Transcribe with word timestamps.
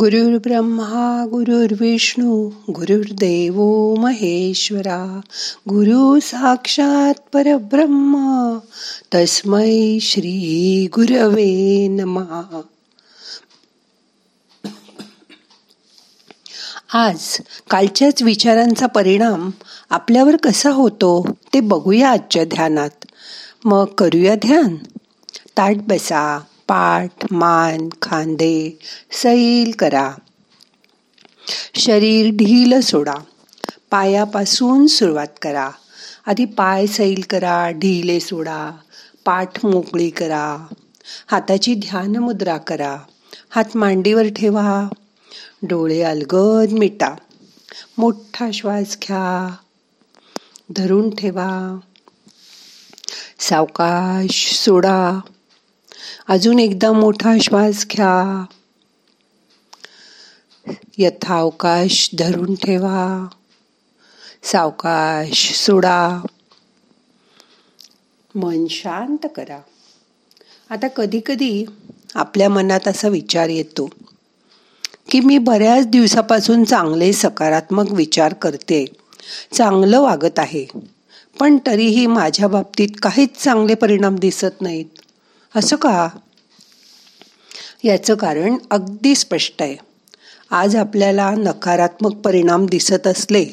गुरुर् 0.00 0.38
ब्रह्मा 0.38 1.26
गुरुर्विष्णू 1.30 2.48
गुरुर्देव 2.48 3.54
महेश्वरा 3.94 5.20
गुरु 5.68 6.20
साक्षात 6.20 7.14
परब्रह्म 7.32 8.16
तस्मै 9.14 9.98
श्री 10.00 10.88
गुरवे 10.94 11.88
नमहा 11.88 12.60
आज 16.92 17.40
कालच्याच 17.70 18.22
विचारांचा 18.22 18.86
परिणाम 18.86 19.50
आपल्यावर 19.90 20.36
कसा 20.36 20.70
होतो 20.70 21.26
ते 21.54 21.60
बघूया 21.60 22.10
आजच्या 22.10 22.44
ध्यानात. 22.44 23.04
मग 23.64 23.84
करूया 23.84 24.34
ध्यान. 24.34 24.76
ताट 25.56 25.76
बसा. 25.76 26.40
पाठ 26.68 27.32
मान 27.32 27.88
खांदे 28.02 28.78
सैल 29.12 29.72
करा. 29.78 30.14
शरीर 31.74 32.30
ढील 32.30 32.80
सोडा. 32.80 33.14
पायापासून 33.90 34.86
सुरुवात 34.86 35.26
करा. 35.42 35.70
आधी 36.26 36.44
पाय 36.44 36.86
सैल 36.86 37.22
करा 37.30 37.70
ढिले 37.70 38.20
सोडा. 38.20 38.70
पाठ 39.24 39.64
मोकळी 39.64 40.10
करा. 40.10 40.66
हाताची 41.26 41.74
ध्यान 41.74 42.16
मुद्रा 42.16 42.56
करा. 42.56 42.96
हात 43.50 43.76
मांडीवर 43.76 44.24
ठेवा. 44.36 44.88
डोळे 45.62 46.02
अलगद 46.02 46.72
मिटा. 46.72 47.14
मोठा 47.98 48.50
श्वास 48.54 48.98
घ्या. 49.02 49.54
धरून 50.76 51.14
ठेवा. 51.14 51.78
सावकाश 53.38 54.54
सोडा. 54.54 55.20
अजून 56.26 56.58
एकदा 56.58 56.92
मोठा 56.92 57.34
श्वास 57.42 57.86
घ्या. 57.86 58.44
यथावकाश 60.98 62.10
धरून 62.18 62.54
ठेवा. 62.54 63.26
सावकाश 64.42 65.54
सोडा. 65.54 66.26
मन 68.34 68.66
शांत 68.70 69.26
करा. 69.36 69.58
आता 70.70 70.88
कधी 70.88 71.20
कधी 71.26 71.64
आपल्या 72.14 72.48
मनात 72.48 72.88
असा 72.88 73.08
विचार 73.08 73.48
येतो 73.48 73.90
की 75.10 75.20
मी 75.20 75.38
बऱ्याच 75.38 75.86
दिवसापासून 75.86 76.64
चांगले 76.64 77.12
सकारात्मक 77.12 77.92
विचार 77.92 78.32
करते. 78.32 78.84
चांगलं 79.52 80.00
वागत 80.00 80.38
आहे. 80.38 80.66
पण 81.40 81.56
तरीही 81.66 82.06
माझ्या 82.06 82.48
बाबतीत 82.48 82.88
काहीच 83.02 83.28
चांगले 83.36 83.74
परिणाम 83.74 84.16
दिसत 84.16 84.60
नाहीत. 84.60 84.84
असं 85.54 85.76
का? 85.76 86.08
याचं 87.84 88.14
कारण 88.14 88.56
अगदी 88.70 89.14
स्पष्ट 89.14 89.62
आहे. 89.62 89.76
आज 90.50 90.76
आपल्याला 90.76 91.30
नकारात्मक 91.30 92.14
परिणाम 92.14 92.66
दिसत 92.66 93.06
असले 93.06 93.44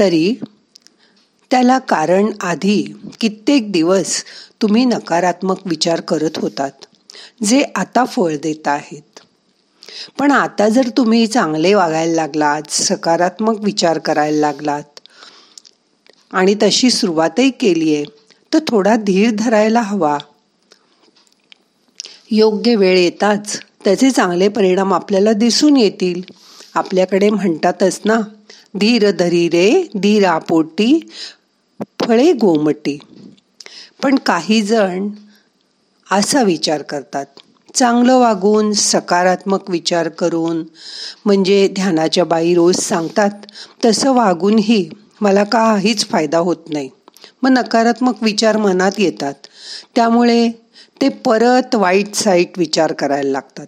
तरी 0.00 0.34
त्याला 1.50 1.78
कारण 1.78 2.30
आधी 2.40 2.82
कित्येक 3.20 3.70
दिवस 3.72 4.22
तुम्ही 4.62 4.84
नकारात्मक 4.84 5.66
विचार 5.66 6.00
करत 6.00 6.38
होतात 6.38 6.86
जे 7.44 7.62
आता 7.74 8.04
फळ 8.04 8.36
देत 8.42 8.68
आहेत. 8.68 9.20
पण 10.18 10.30
आता 10.30 10.68
जर 10.68 10.88
तुम्ही 10.96 11.26
चांगले 11.26 11.74
वागायला 11.74 12.14
लागलात 12.14 12.70
सकारात्मक 12.70 13.60
विचार 13.60 13.98
करायला 13.98 14.40
लागलात 14.40 15.00
आणि 16.32 16.54
तशी 16.62 16.90
सुरुवातही 16.90 17.50
केली 17.50 17.94
आहे 17.94 18.04
तर 18.52 18.58
थोडा 18.68 18.96
धीर 18.96 19.30
धरायला 19.38 19.80
हवा. 19.80 20.18
योग्य 22.34 22.74
वेळ 22.76 22.98
येताच 22.98 23.56
त्याचे 23.84 24.10
चांगले 24.10 24.48
परिणाम 24.48 24.92
आपल्याला 24.94 25.32
दिसून 25.32 25.76
येतील. 25.76 26.20
आपल्याकडे 26.74 27.28
म्हणतातच 27.30 28.00
ना 28.04 28.18
धीर 28.78 29.10
धरी 29.10 29.48
रे 29.48 29.68
धीर 29.96 30.24
आपोटी 30.26 30.92
फळे 32.00 32.32
गोमटी. 32.32 32.98
पण 34.02 34.16
काही 34.26 34.60
जण 34.62 35.08
असा 36.06 36.42
विचार 36.42 36.82
करतात. 36.82 37.26
चांगलं 37.74 38.18
वागून 38.18 38.72
सकारात्मक 38.72 39.70
विचार 39.70 40.08
करून 40.08 40.62
म्हणजे 41.24 41.66
ध्यानाच्या 41.68 42.24
बाई 42.24 42.54
रोज 42.54 42.76
सांगतात 42.78 43.46
तसं 43.84 44.12
वागूनही 44.14 44.84
मला 45.20 45.44
काहीच 45.44 46.06
फायदा 46.08 46.38
होत 46.38 46.68
नाही. 46.68 46.88
मग 47.42 47.50
नकारात्मक 47.50 48.22
विचार 48.22 48.56
मनात 48.56 48.98
येतात. 48.98 49.34
त्यामुळे 49.96 50.48
ते 51.00 51.08
परत 51.08 51.74
वाईट 51.74 52.14
साईट 52.14 52.58
विचार 52.58 52.92
करायला 52.92 53.30
लागतात. 53.30 53.66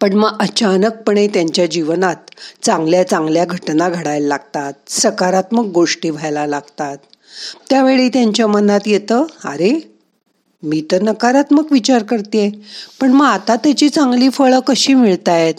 पण 0.00 0.12
मग 0.12 0.36
अचानकपणे 0.40 1.26
त्यांच्या 1.28 1.66
जीवनात 1.66 2.30
चांगल्या 2.62 3.02
चांगल्या 3.08 3.44
घटना 3.44 3.88
घडायला 3.88 4.26
लागतात 4.28 4.72
सकारात्मक 4.88 5.66
गोष्टी 5.66 6.10
व्हायला 6.10 6.46
लागतात. 6.46 6.96
त्यावेळी 7.70 8.08
त्यांच्या 8.08 8.46
मनात 8.46 8.80
येतं 8.86 9.26
अरे 9.44 9.72
मी 10.62 10.82
तर 10.92 11.02
नकारात्मक 11.02 11.72
विचार 11.72 12.02
करते 12.02 12.48
पण 13.00 13.12
मग 13.12 13.26
आता 13.26 13.56
त्याची 13.56 13.88
चांगली 13.88 14.28
फळं 14.28 14.60
कशी 14.60 14.94
मिळतायत? 14.94 15.54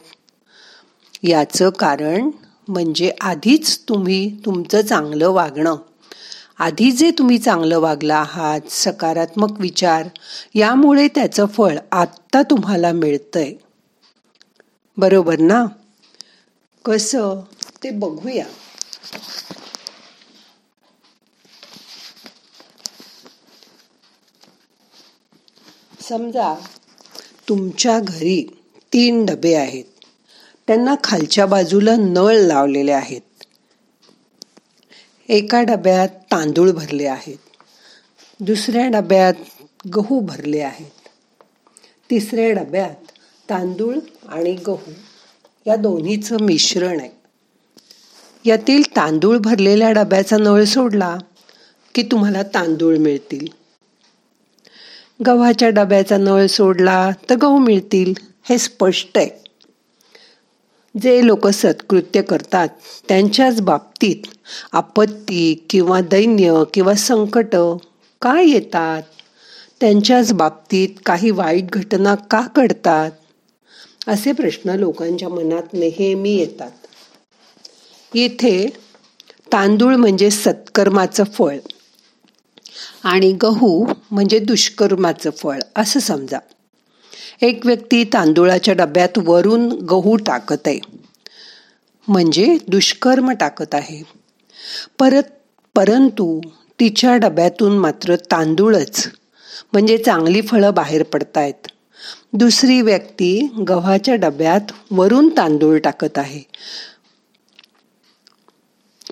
याचं 1.24 1.70
कारण 1.70 2.30
म्हणजे 2.68 3.12
आधीच 3.22 3.80
तुम्ही 3.90 4.38
तुमचं 4.46 4.82
चांगलं 4.82 5.30
वागणं 5.30 5.76
आधी 6.62 6.92
जे 6.92 7.12
तुम्ही 7.12 7.38
चांगलं 7.38 7.80
वागला 7.80 8.16
आहात 8.16 8.62
सकारात्मक 8.70 9.62
विचार 9.62 10.08
यामुळे 10.56 11.08
त्याचं 11.08 11.46
फळ 11.46 11.78
आत्ता 11.92 12.42
तुम्हाला 12.42 12.92
मिळतंय. 12.92 13.54
बरोबर 14.98 15.40
ना? 15.40 15.66
कसं? 16.86 17.42
ते 17.84 17.90
बघूया. 17.90 18.46
समजा 26.10 26.56
तुमच्या 27.50 28.00
घरी 28.00 28.60
तीन 28.94 29.26
डबे 29.26 29.54
आहेत. 29.54 29.84
त्यांना 30.68 30.96
खालच्या 31.04 31.46
बाजूला 31.46 31.96
नळ 31.96 32.34
लावलेले 32.34 32.92
आहेत. 32.92 33.22
एका 35.30 35.62
डब्यात 35.62 36.10
तांदूळ 36.10 36.72
भरले 36.72 37.06
आहेत. 37.06 37.38
दुसऱ्या 38.40 38.88
डब्यात 38.88 39.34
गहू 39.96 40.20
भरले 40.20 40.60
आहेत. 40.60 41.08
तिसऱ्या 42.10 42.52
डब्यात 42.52 43.12
तांदूळ 43.50 43.96
आणि 44.28 44.54
गहू 44.54 44.92
या 45.68 45.76
दोन्हीचं 45.76 46.38
मिश्रण 46.42 47.00
आहे. 47.00 47.10
यातील 48.46 48.84
तांदूळ 48.96 49.38
भरलेल्या 49.38 49.92
डब्याचा 49.92 50.38
नळ 50.38 50.64
सोडला 50.64 51.18
की 51.96 52.04
तुम्हाला 52.04 52.44
तांदूळ 52.44 52.98
मिळतील. 52.98 53.48
गव्हाच्या 55.26 55.70
डब्याचा 55.70 56.18
नळ 56.18 56.46
सोडला 56.46 57.12
तर 57.30 57.36
गहू 57.36 57.58
मिळतील 57.58 58.14
हे 58.44 58.58
स्पष्ट 58.58 59.18
आहे. 59.18 59.41
जे 60.96 61.26
लोक 61.28 61.48
सत्कृत्य 61.48 62.22
करतात 62.22 62.68
त्यांच्याच 63.08 63.62
बाबतीत 63.62 64.28
आपत्ती 64.72 65.54
किंवा 65.70 66.02
दैन्य 66.02 66.64
किंवा 66.74 66.94
संकट 66.94 67.56
का 68.22 68.40
येतात? 68.42 69.02
त्यांच्याच 69.80 70.34
बाबतीत 70.34 70.90
काही 71.06 71.32
वाईट 71.32 71.72
घटना 71.72 72.16
का 72.16 72.48
घडतात? 72.56 73.12
असे 74.08 74.32
प्रश्न 74.32 74.70
लोकांच्या 74.70 75.30
मनात 75.30 75.74
नेहमी 75.74 76.36
येतात. 76.36 76.72
येथे 78.16 78.68
तांदूळ 79.54 79.96
म्हणजे 79.96 80.30
सत्कर्माचं 80.32 81.24
फळ 81.24 81.58
आणि 83.04 83.32
गहू 83.32 83.86
म्हणजे 84.12 84.40
दुष्कर्माचं 84.40 85.30
फळ 85.30 85.60
असं 85.76 86.00
समजा. 86.00 86.40
एक 87.42 87.66
व्यक्ती 87.66 88.04
तांदुळाच्या 88.04 88.74
डब्यात 88.74 89.18
वरून 89.18 89.70
गहू 89.72 90.16
टाकत 90.16 90.68
आहे. 90.68 90.80
म्हणजे 92.08 92.58
दुष्कर्म 92.68 93.32
टाकत 93.32 93.76
आहे. 93.76 94.04
परत 95.00 95.24
परंतु 95.76 96.42
तिच्या 96.80 97.16
डब्यातून 97.16 97.78
मात्र 97.78 98.16
तांदूळच 98.16 99.08
म्हणजे 99.74 99.98
चांगली 99.98 100.42
फळं 100.42 100.74
बाहेर 100.74 101.04
पडतायत. 101.04 101.68
दुसरी 102.34 102.82
व्यक्ती 102.82 103.48
गव्हाच्या 103.68 104.16
डब्यात 104.16 104.72
वरून 104.92 105.30
तांदूळ 105.38 105.78
टाकत 105.78 106.18
आहे. 106.18 106.42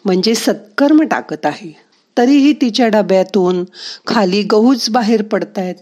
म्हणजे 0.06 0.36
सत्कर्म 0.36 1.02
टाकत 1.02 1.46
आहे. 1.46 1.72
तरीही 2.18 2.54
तिच्या 2.54 2.88
डब्यातून 2.88 3.64
खाली 4.08 4.44
गहूच 4.44 4.90
बाहेर 4.90 5.22
पडतायत. 5.22 5.76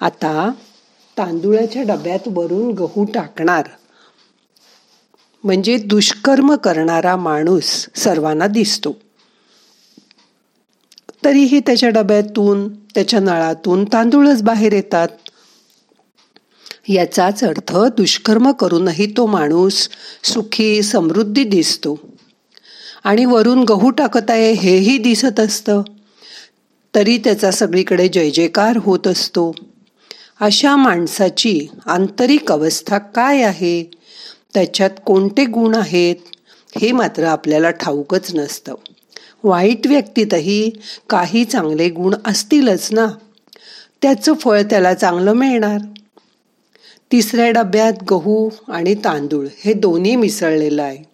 आता 0.00 0.50
तांदुळाच्या 1.18 1.82
डब्यात 1.82 2.18
वरून 2.26 2.74
गहू 2.74 3.04
टाकणार. 3.04 3.66
म्हणजे 5.44 5.76
दुष्कर्म 5.76 6.54
करणारा 6.54 7.16
माणूस 7.16 7.86
सर्वांना 7.94 8.46
दिसतो. 8.46 8.96
तरीही 11.24 11.60
त्याच्या 11.60 11.88
डब्यातून 11.88 12.74
त्याच्या 12.74 13.20
नळातून 13.20 13.84
तांदूळच 13.84 14.42
बाहेर 14.42 14.72
येतात. 14.72 15.08
याचाच 16.88 17.44
अर्थ 17.44 17.76
दुष्कर्म 17.76 18.50
करूनही 18.50 19.06
तो 19.16 19.26
माणूस 19.26 19.88
सुखी 20.24 20.82
समृद्धी 20.82 21.44
दिसतो. 21.44 21.98
आणि 23.04 23.24
वरून 23.24 23.64
गहू 23.64 23.90
टाकत 23.90 24.30
आहे 24.30 24.52
हेही 24.52 24.98
दिसत 24.98 25.40
असतं. 25.40 25.82
तरी 26.94 27.18
त्याचा 27.18 27.50
सगळीकडे 27.50 28.08
जय 28.08 28.30
जयकार 28.30 28.76
होत 28.76 29.06
असतो. 29.06 29.52
अशा 30.40 30.76
माणसाची 30.76 31.68
आंतरिक 31.86 32.52
अवस्था 32.52 32.98
काय 32.98 33.42
आहे? 33.42 33.90
त्याच्यात 34.54 34.90
कोणते 35.06 35.44
गुण 35.44 35.74
आहेत? 35.74 36.16
हे 36.80 36.92
मात्र 36.92 37.24
आपल्याला 37.24 37.70
ठाऊकच 37.70 38.34
नसतं. 38.34 38.74
वाईट 39.44 39.86
व्यक्तीतही 39.86 40.70
काही 41.10 41.44
चांगले 41.44 41.88
गुण 41.88 42.14
असतीलच 42.24 42.88
ना? 42.92 43.06
त्याचं 44.02 44.34
फळ 44.34 44.62
त्याला 44.62 44.94
चांगलं 44.94 45.32
मिळणार? 45.32 45.78
तिसऱ्या 47.12 47.50
डब्यात 47.50 47.92
गहू 48.10 48.50
आणि 48.68 48.94
तांदूळ 48.94 49.46
हे 49.64 49.72
दोन्ही 49.72 50.16
मिसळलेलं 50.16 50.82
आहे. 50.82 51.04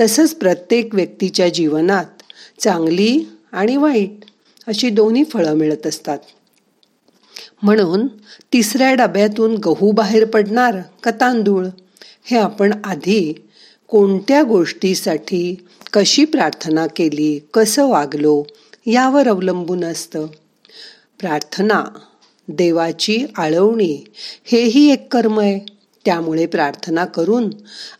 तसंच 0.00 0.34
प्रत्येक 0.34 0.94
व्यक्तीच्या 0.94 1.48
जीवनात 1.48 2.22
चांगली 2.60 3.24
आणि 3.52 3.76
वाईट 3.76 4.10
अशी 4.66 4.90
दोन्ही 4.90 5.24
फळं 5.24 5.54
मिळत 5.54 5.86
असतात. 5.86 6.18
म्हणून 7.62 8.06
तिसऱ्या 8.52 8.94
डब्यातून 8.94 9.54
गहू 9.54 9.90
बाहेर 9.90 10.24
पडणार 10.24 10.76
का 11.02 11.10
तांदूळ? 11.10 11.66
हे 12.24 12.36
आपण 12.36 12.72
आधी 12.84 13.46
कोणत्या 13.88 14.42
गोष्टीसाठी 14.42 15.66
कशी 15.92 16.24
प्रार्थना 16.24 16.86
केली 16.86 17.40
कसं 17.54 17.88
वागलो 17.88 18.44
यावर 18.86 19.28
अवलंबून 19.28 19.84
असतं. 19.84 20.26
प्रार्थना 21.18 21.84
देवाची 22.48 23.26
आळवणी 23.36 24.04
हेही 24.44 24.92
एक 24.92 25.12
कर्म 25.12 25.40
आहे. 25.40 25.80
त्यामुळे 26.04 26.46
प्रार्थना 26.46 27.04
करून 27.04 27.50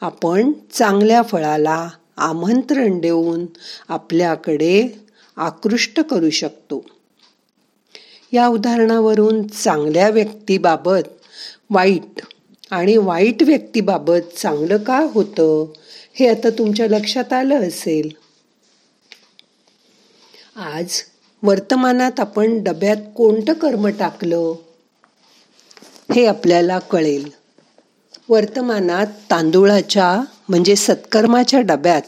आपण 0.00 0.52
चांगल्या 0.72 1.22
फळाला 1.22 1.88
आमंत्रण 2.16 2.98
देऊन 2.98 3.46
आपल्याकडे 3.88 5.00
आकृष्ट 5.36 6.00
करू 6.00 6.30
शकतो. 6.30 6.86
या 8.32 8.46
उदाहरणावरून 8.46 9.46
चांगल्या 9.46 10.08
व्यक्तीबाबत 10.08 11.08
वाईट 11.70 12.20
आणि 12.70 12.96
वाईट 12.96 13.42
व्यक्तीबाबत 13.42 14.36
चांगलं 14.36 14.76
का 14.76 15.06
होतं 15.12 15.72
हे 16.14 16.28
आता 16.28 16.50
तुमच्या 16.50 16.86
लक्षात 16.86 17.32
आलं 17.32 17.68
असेल. 17.68 18.08
आज 20.56 21.02
वर्तमानात 21.42 22.20
आपण 22.20 22.62
डब्यात 22.62 22.96
कोणतं 23.16 23.52
कर्म 23.52 23.86
टाकलं 23.86 24.54
हे 26.14 26.26
आपल्याला 26.26 26.78
कळेल. 26.78 27.30
वर्तमानात 28.28 29.06
तांदूळाच्या 29.30 30.24
म्हणजे 30.48 30.76
सत्कर्माच्या 30.76 31.60
डब्यात 31.60 32.02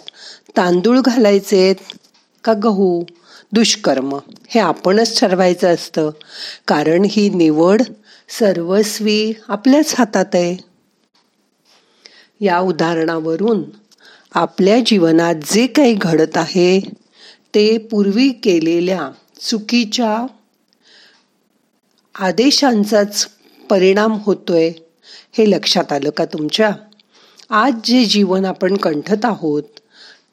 तांदूळ 0.57 1.01
घालायचे 1.01 1.75
का 2.45 2.53
गहू? 2.63 3.05
दुष्कर्म. 3.53 4.19
हे 4.55 4.61
आपणच 4.61 5.21
ठरवायचं 5.21 5.75
असतं. 5.75 6.11
कारण 6.69 7.07
ही 7.11 7.29
निवड 7.29 7.83
सर्वस्वी 8.29 9.33
आपल्याच 9.49 9.95
हातात 9.99 10.35
आहे. 10.35 10.57
या 12.41 12.59
उदाहरणावरून 12.59 13.63
आपल्या 14.35 14.79
जीवनात 14.87 15.35
जे 15.35 15.67
काही 15.67 15.95
घडत 15.95 16.37
आहे 16.37 16.81
ते 17.55 17.79
पूर्वी 17.79 18.29
केलेल्या 18.29 19.11
चुकीच्या 19.41 20.27
आदेशांचाच 22.15 23.29
परिणाम 23.71 24.19
होतोय 24.23 24.73
हे 25.33 25.51
लक्षात 25.51 25.93
आलं 25.93 26.11
का 26.11 26.25
तुमच्या? 26.25 26.71
आज 27.51 27.73
जे 27.85 28.05
जीवन 28.05 28.45
आपण 28.45 28.77
कंठत 28.77 29.25
आहोत 29.25 29.72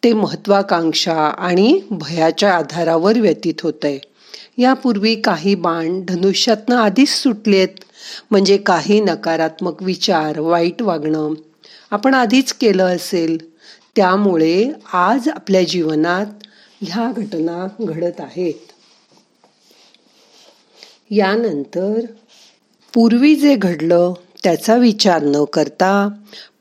ते 0.03 0.13
महत्वाकांक्षा 0.13 1.15
आणि 1.15 1.79
भयाच्या 1.91 2.53
आधारावर 2.53 3.19
व्यतीत 3.19 3.53
होत 3.63 3.73
आहे 3.83 3.99
यापूर्वी 4.57 5.15
काही 5.15 5.55
बाण 5.55 6.01
धनुष्यातनं 6.05 6.75
आधीच 6.75 7.09
सुटलेत 7.09 7.83
म्हणजे 8.31 8.57
काही 8.57 8.99
नकारात्मक 8.99 9.83
विचार 9.83 10.39
वाईट 10.39 10.81
वागणं 10.81 11.33
आपण 11.91 12.13
आधीच 12.13 12.53
केलं 12.53 12.95
असेल. 12.95 13.37
त्यामुळे 13.95 14.71
आज 14.93 15.29
आपल्या 15.29 15.63
जीवनात 15.63 16.25
ह्या 16.81 17.11
घटना 17.17 17.67
घडत 17.79 18.21
आहेत. 18.21 18.53
यानंतर 21.11 21.99
पूर्वी 22.93 23.35
जे 23.35 23.55
घडलं 23.55 24.13
त्याचा 24.43 24.75
विचार 24.75 25.23
न 25.23 25.43
करता 25.43 26.09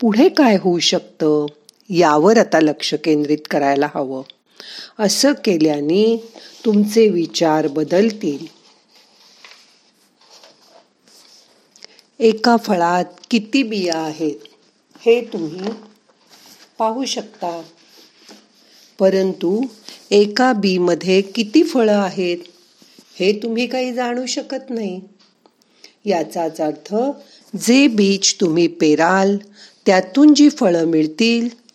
पुढे 0.01 0.29
काय 0.29 0.57
होऊ 0.57 0.79
शकतं? 0.79 1.47
यावर 1.91 2.39
आता 2.39 2.61
लक्ष 2.61 2.95
केंद्रित 2.95 3.39
करायला 3.51 3.89
हवं. 3.95 4.23
असं 4.99 5.33
केल्याने 5.33 6.33
तुमचे 6.65 7.09
विचार 7.09 7.67
बदलतील. 7.67 8.47
एका 12.19 12.57
फळात 12.57 13.05
किती 13.31 13.63
बिया 13.63 13.99
आहेत 13.99 14.35
हे 15.07 15.21
तुम्ही 15.21 15.61
पाहू 16.79 17.05
शकता. 17.05 17.63
परंतु 18.99 19.63
एका 20.11 20.53
बीमध्ये 20.53 21.23
किती 21.23 21.63
फळं 21.63 21.99
आहेत 21.99 22.39
हे 23.21 23.41
तुम्ही 23.43 23.67
काही 23.67 23.95
जाणू 23.95 24.27
शकत 24.27 24.71
नाही. 24.71 25.01
याचाच 26.05 26.61
अर्थ 26.61 26.95
जे 27.57 27.87
बीज 27.87 28.35
तुम्ही 28.41 28.67
पेराल 28.67 29.37
त्यातून 29.87 30.35
जी 30.35 30.51
फळं 30.51 30.85
मिळतील 30.85 31.68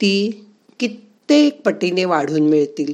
ती 0.00 0.46
कित्येक 0.80 1.62
पटीने 1.62 2.04
वाढून 2.04 2.42
मिळतील. 2.42 2.92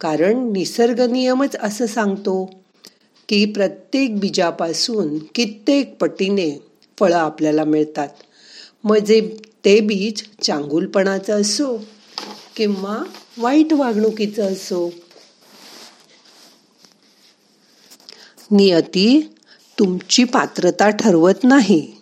कारण 0.00 0.52
निसर्ग 0.52 1.00
नियमच 1.00 1.56
असं 1.56 1.86
सांगतो 1.86 2.44
की 3.28 3.44
प्रत्येक 3.44 4.18
बीजापासून 4.18 5.18
कित्येक 5.18 5.96
पटीने 5.96 6.62
फळं 6.98 7.16
आपल्याला 7.16 7.64
मिळतात. 7.64 8.08
मग 8.84 8.96
जे 8.96 9.36
ते 9.64 9.80
बीज 9.80 10.22
चांगुलपणाचं 10.42 11.40
असो 11.40 11.84
किंवा 12.56 13.02
वाईट 13.38 13.72
वागणुकीचं 13.72 14.52
असो. 14.52 14.92
नियती 18.50 19.34
तुमची 19.78 20.24
पात्रता 20.24 20.88
ठरवत 20.88 21.44
नाही. 21.44 21.92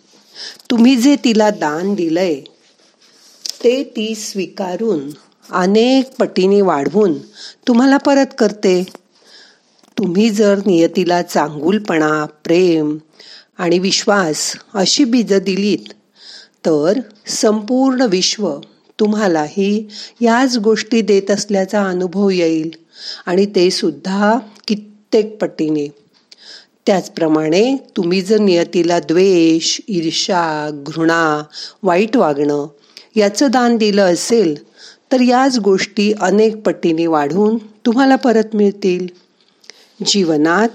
तुम्ही 0.71 0.95
जे 0.95 1.15
तिला 1.15 1.49
दान 1.49 1.95
दिलंय 1.95 2.41
ते 3.63 3.83
ती 3.83 4.13
स्वीकारून 4.15 5.09
अनेक 5.49 6.15
पटीने 6.19 6.61
वाढवून 6.61 7.13
तुम्हाला 7.67 7.97
परत 7.97 8.33
करते. 8.37 8.83
तुम्ही 9.97 10.29
जर 10.29 10.59
नियतीला 10.65 11.21
चांगुलपणा 11.21 12.25
प्रेम 12.43 12.97
आणि 13.57 13.79
विश्वास 13.79 14.53
अशी 14.73 15.03
बीज 15.03 15.33
दिलीत 15.33 15.91
तर 16.65 16.99
संपूर्ण 17.27 18.01
विश्व 18.01 18.49
तुम्हालाही 18.99 19.87
याच 20.21 20.57
गोष्टी 20.57 21.01
देत 21.01 21.31
असल्याचा 21.31 21.83
अनुभव 21.85 22.29
येईल 22.29 22.71
आणि 23.25 23.45
ते 23.45 23.69
सुद्धा 23.71 24.37
कित्येक 24.67 25.37
पटीने. 25.41 25.87
त्याचप्रमाणे 26.85 27.75
तुम्ही 27.97 28.21
जर 28.21 28.37
नियतीला 28.37 28.99
द्वेष 28.99 29.79
ईर्षा 29.87 30.69
घृणा 30.87 31.43
वाईट 31.83 32.17
वागणं 32.17 32.67
याचं 33.15 33.51
दान 33.51 33.77
दिलं 33.77 34.13
असेल 34.13 34.55
तर 35.11 35.21
याच 35.21 35.59
गोष्टी 35.59 36.13
अनेक 36.21 36.55
पटीने 36.57 37.07
वाढून 37.07 37.57
तुम्हाला 37.85 38.15
परत 38.15 38.55
मिळतील. 38.55 39.07
जीवनात 40.05 40.69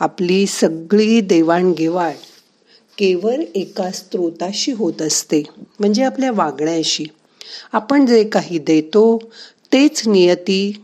आपली 0.00 0.46
सगळी 0.46 1.20
देवाणघेवाण 1.20 2.12
केवळ 2.98 3.42
एका 3.54 3.90
स्त्रोताशी 3.90 4.72
होत 4.72 5.02
असते 5.02 5.42
म्हणजे 5.80 6.02
आपल्या 6.02 6.30
वागण्याशी. 6.32 7.04
आपण 7.72 8.06
जे 8.06 8.24
काही 8.24 8.58
देतो 8.58 9.18
तेच 9.72 10.08
नियती 10.08 10.82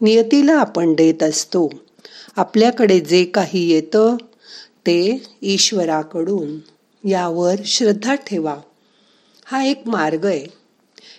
नियतीला 0.00 0.52
आपण 0.52 0.94
देत 0.94 1.22
असतो. 1.22 1.70
आपल्याकडे 2.36 3.00
जे 3.00 3.24
काही 3.24 3.70
येतं 3.70 4.16
ते 4.86 5.22
ईश्वराकडून 5.42 6.58
यावर 7.08 7.54
श्रद्धा 7.64 8.14
ठेवा. 8.14 8.56
हा 9.48 9.62
एक 9.62 9.82
मार्ग 9.86 10.26
आहे. 10.26 10.46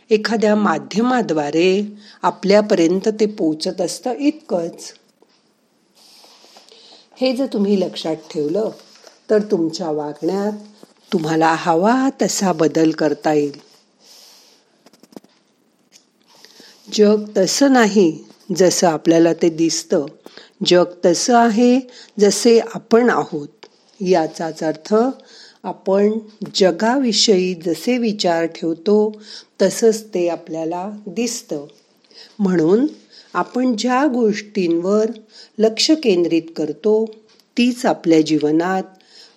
एखाद्या 0.10 0.56
माध्यमाद्वारे 0.56 1.98
आपल्यापर्यंत 2.22 3.08
ते 3.08 3.26
पोचत 3.26 3.82
असतं 3.82 4.14
इतकंच. 4.20 4.94
हे 7.16 7.36
जर 7.36 7.46
तुम्ही 7.46 7.80
लक्षात 7.80 8.16
ठेवलं 8.16 8.70
तर 9.30 9.40
तुमच्या 9.40 9.92
वागण्यात 9.92 10.52
तुम्हाला 11.14 11.56
हवा 11.58 12.10
तसा 12.22 12.54
बदल 12.54 12.92
करता 12.92 13.34
येईल. 13.34 13.58
जग 16.94 17.24
तसं 17.38 17.74
नाही 17.74 18.24
जसं 18.56 18.88
आपल्याला 18.88 19.34
ते 19.34 19.50
दिसतं. 19.50 20.06
जग 20.66 20.86
तसं 21.06 21.38
आहे 21.38 21.80
जसे 22.20 22.60
आपण 22.60 23.10
आहोत. 23.10 23.48
याचाच 24.02 24.64
अर्थ 24.64 24.96
आपण 25.68 26.20
जगाविषयी 26.56 27.54
जसे 27.54 27.98
विचार 27.98 28.46
ठेवतो 28.46 29.22
तसंच 29.62 30.04
ते 30.14 30.30
आपल्याला 30.30 30.92
दिसतं. 31.08 31.66
म्हणून 32.40 32.88
आपण 33.34 33.76
ज्या 33.78 34.08
गोष्टींवर 34.08 35.06
लक्ष 35.58 35.92
केंद्रित 35.92 36.42
करतो 36.56 37.06
तीच 37.58 37.86
आपल्या 37.86 38.22
जीवनात 38.22 38.84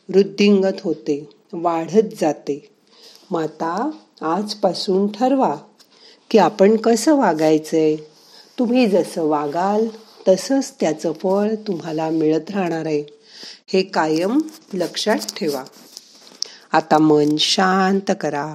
वृद्धिंगत 0.09 0.81
होते 0.81 1.29
वाढत 1.53 2.07
जाते. 2.21 2.69
माता 3.31 3.91
आजपासून 4.21 5.13
ठरवा 5.13 5.57
की 6.31 6.39
आपण 6.39 6.77
कसं 6.77 7.17
वागायचंय. 7.17 7.97
तुम्ही 8.59 8.87
जसं 8.87 9.23
वागाल 9.23 9.87
तसंच 10.29 10.75
त्याचं 10.81 11.13
फळ 11.13 11.55
तुम्हाला 11.55 12.11
मिळत 12.11 12.51
राहणार 12.51 12.87
आहे. 12.87 13.05
हे 13.67 13.83
कायम 13.83 14.41
लक्षात 14.75 15.35
ठेवा. 15.37 15.65
आता 16.73 16.99
मन 16.99 17.37
शांत 17.37 18.11
करा. 18.21 18.55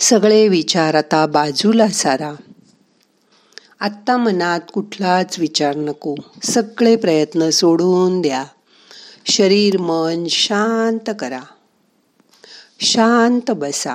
सगळे 0.00 0.48
विचार 0.48 0.94
आता 0.94 1.26
बाजूला 1.26 1.88
सारा. 1.88 2.34
आत्ता 3.80 4.16
मनात 4.16 4.60
कुठलाच 4.74 5.38
विचार 5.38 5.76
नको. 5.76 6.14
सगळे 6.42 6.96
प्रयत्न 6.96 7.50
सोडून 7.50 8.20
द्या. 8.20 8.44
शरीर 9.26 9.76
मन 9.78 10.26
शांत 10.26 11.10
करा. 11.18 11.40
शांत 12.80 13.50
बसा. 13.50 13.94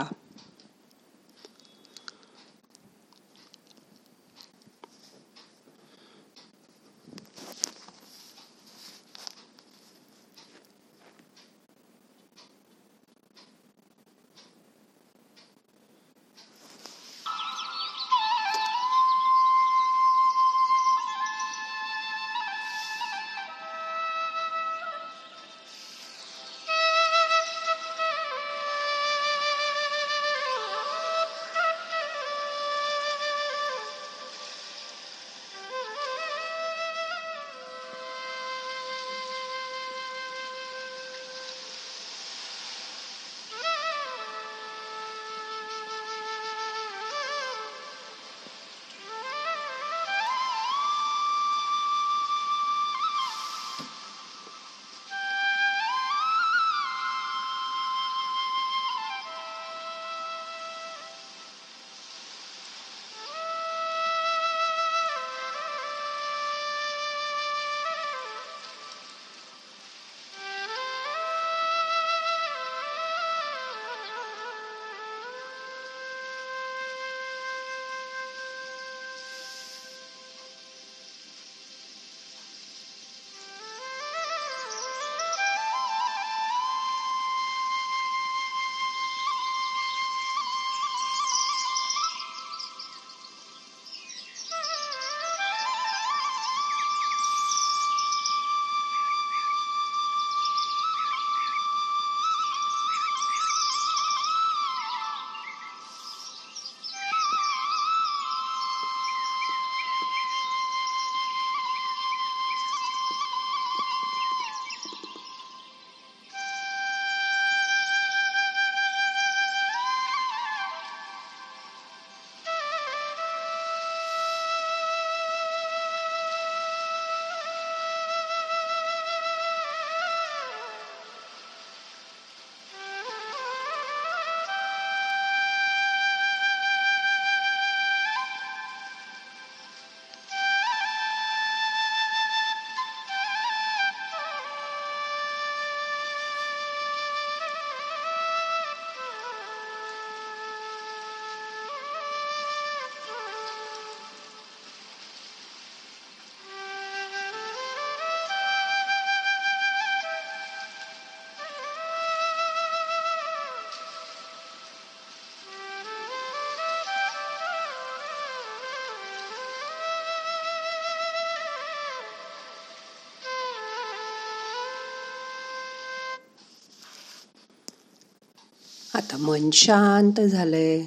आता 178.96 179.18
मन 179.18 179.50
शांत 179.52 180.22
झालंय. 180.22 180.86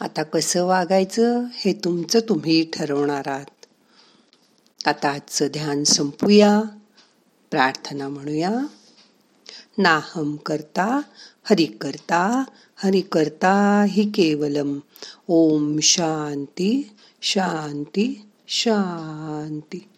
आता 0.00 0.22
कसं 0.22 0.64
वागायचं 0.64 1.44
हे 1.52 1.72
तुमचं 1.72 2.20
तुम्ही 2.20 2.70
ठरवणार 2.72 3.28
आहात. 3.28 3.66
आता 4.86 5.08
आजचं 5.08 5.46
ध्यान 5.46 5.84
संपूया. 5.84 6.60
प्रार्थना 7.50 8.08
म्हणूया. 8.08 8.54
नाहम 9.78 10.36
करता 10.36 11.00
हरि 11.44 11.64
करता 11.64 12.44
हरि 12.76 13.00
करता 13.00 13.84
हि 13.88 14.04
केवलम. 14.04 14.78
ओम 15.28 15.78
शांती 15.82 16.90
शांती 17.22 18.26
शांती. 18.48 19.88